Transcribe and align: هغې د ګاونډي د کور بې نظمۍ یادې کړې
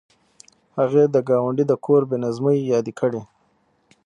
هغې 0.77 1.03
د 1.13 1.15
ګاونډي 1.29 1.65
د 1.67 1.73
کور 1.85 2.01
بې 2.09 2.17
نظمۍ 2.25 2.57
یادې 2.73 2.93
کړې 2.99 3.21